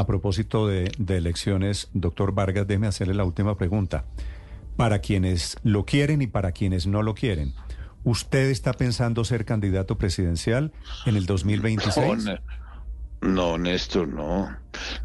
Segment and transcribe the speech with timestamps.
[0.00, 4.06] A propósito de, de elecciones, doctor Vargas, déjeme hacerle la última pregunta.
[4.78, 7.52] Para quienes lo quieren y para quienes no lo quieren,
[8.02, 10.72] ¿usted está pensando ser candidato presidencial
[11.04, 12.24] en el 2026?
[12.24, 12.38] No,
[13.20, 14.48] no, Néstor, no.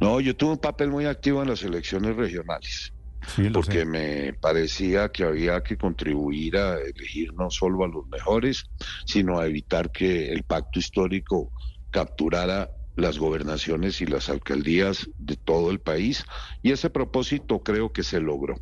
[0.00, 2.92] No, yo tuve un papel muy activo en las elecciones regionales.
[3.34, 3.86] Sí, porque sé.
[3.86, 8.66] me parecía que había que contribuir a elegir no solo a los mejores,
[9.06, 11.50] sino a evitar que el pacto histórico
[11.90, 16.24] capturara las gobernaciones y las alcaldías de todo el país.
[16.62, 18.56] Y ese propósito creo que se logró.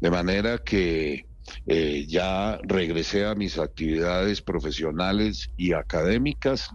[0.00, 1.26] De manera que
[1.66, 6.70] eh, ya regresé a mis actividades profesionales y académicas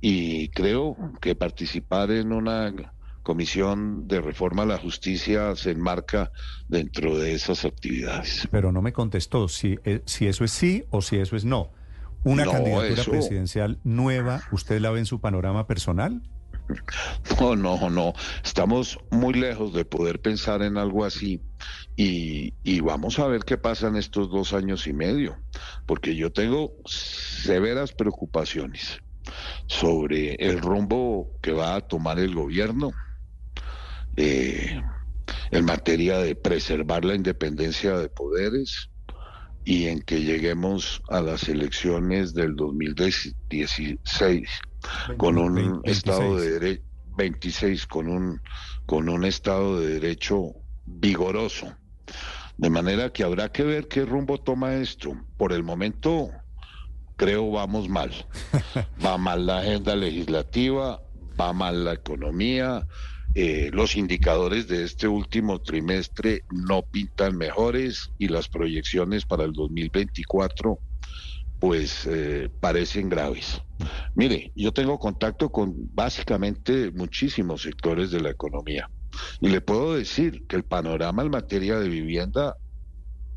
[0.00, 2.92] y creo que participar en una
[3.22, 6.30] comisión de reforma a la justicia se enmarca
[6.68, 8.46] dentro de esas actividades.
[8.50, 11.72] Pero no me contestó si, eh, si eso es sí o si eso es no.
[12.24, 16.22] ¿Una No, candidatura eso- presidencial nueva, usted la ve en su panorama personal?
[17.38, 18.14] No, no, no.
[18.42, 21.42] Estamos muy lejos de poder pensar en algo así
[21.96, 25.36] y, y vamos a ver qué pasa en estos dos años y medio,
[25.84, 28.98] porque yo tengo severas preocupaciones
[29.66, 32.92] sobre el rumbo que va a tomar el gobierno
[34.16, 34.80] eh,
[35.50, 38.90] en materia de preservar la independencia de poderes
[39.64, 44.48] y en que lleguemos a las elecciones del 2016
[45.16, 45.96] con un 26.
[45.96, 46.84] estado de derecho
[47.16, 48.40] 26 con un
[48.86, 50.54] con un estado de derecho
[50.84, 51.74] vigoroso.
[52.58, 55.16] De manera que habrá que ver qué rumbo toma esto.
[55.36, 56.30] Por el momento
[57.16, 58.10] creo vamos mal.
[59.04, 61.00] Va mal la agenda legislativa
[61.38, 62.86] va mal la economía
[63.34, 69.52] eh, los indicadores de este último trimestre no pintan mejores y las proyecciones para el
[69.52, 70.78] 2024
[71.58, 73.62] pues eh, parecen graves.
[74.14, 78.90] Mire, yo tengo contacto con básicamente muchísimos sectores de la economía
[79.40, 82.56] y le puedo decir que el panorama en materia de vivienda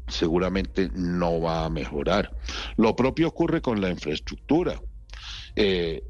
[0.07, 2.35] seguramente no va a mejorar.
[2.75, 4.79] Lo propio ocurre con la infraestructura.
[5.55, 6.03] Eh,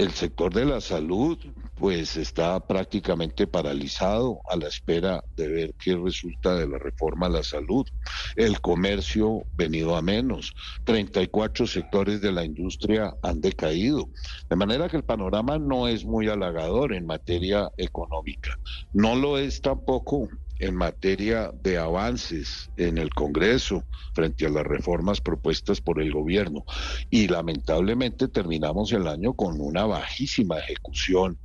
[0.00, 1.38] el sector de la salud
[1.74, 7.30] pues está prácticamente paralizado a la espera de ver qué resulta de la reforma a
[7.30, 7.86] la salud.
[8.34, 10.54] El comercio venido a menos.
[10.84, 14.08] 34 sectores de la industria han decaído.
[14.48, 18.58] De manera que el panorama no es muy halagador en materia económica.
[18.94, 20.28] No lo es tampoco
[20.60, 23.82] en materia de avances en el Congreso
[24.14, 26.64] frente a las reformas propuestas por el gobierno.
[27.10, 31.38] Y lamentablemente terminamos el año con una bajísima ejecución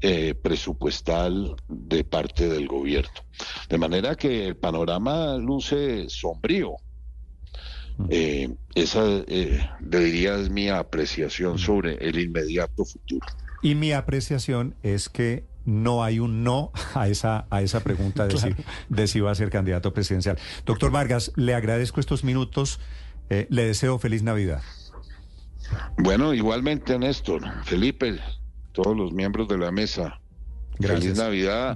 [0.00, 3.12] eh, presupuestal de parte del gobierno.
[3.68, 6.76] De manera que el panorama luce sombrío.
[8.08, 13.26] Eh, esa, eh, diría, es mi apreciación sobre el inmediato futuro.
[13.62, 18.36] Y mi apreciación es que no hay un no a esa, a esa pregunta de,
[18.38, 18.54] si,
[18.88, 20.38] de si va a ser candidato presidencial.
[20.66, 22.80] Doctor Vargas, le agradezco estos minutos.
[23.30, 24.62] eh, le deseo feliz Navidad.
[25.96, 28.18] Bueno, igualmente, Néstor, Felipe,
[28.72, 30.20] todos los miembros de la mesa.
[30.78, 31.02] Gracias.
[31.02, 31.74] Feliz Navidad.